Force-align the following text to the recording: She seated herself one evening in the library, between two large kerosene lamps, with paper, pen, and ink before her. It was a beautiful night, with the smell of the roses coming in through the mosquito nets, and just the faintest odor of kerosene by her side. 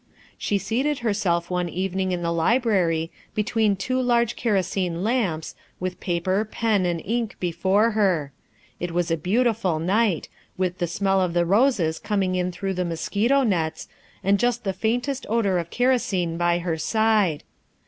She 0.35 0.57
seated 0.57 0.97
herself 1.05 1.51
one 1.51 1.69
evening 1.69 2.11
in 2.11 2.23
the 2.23 2.31
library, 2.33 3.11
between 3.35 3.75
two 3.75 4.01
large 4.01 4.35
kerosene 4.35 5.03
lamps, 5.03 5.53
with 5.79 5.99
paper, 5.99 6.43
pen, 6.43 6.87
and 6.87 6.99
ink 7.05 7.35
before 7.39 7.91
her. 7.91 8.31
It 8.79 8.93
was 8.93 9.11
a 9.11 9.15
beautiful 9.15 9.77
night, 9.77 10.27
with 10.57 10.79
the 10.79 10.87
smell 10.87 11.21
of 11.21 11.35
the 11.35 11.45
roses 11.45 11.99
coming 11.99 12.33
in 12.33 12.51
through 12.51 12.73
the 12.73 12.83
mosquito 12.83 13.43
nets, 13.43 13.87
and 14.23 14.39
just 14.39 14.63
the 14.63 14.73
faintest 14.73 15.27
odor 15.29 15.59
of 15.59 15.69
kerosene 15.69 16.35
by 16.35 16.57
her 16.57 16.79
side. 16.79 17.43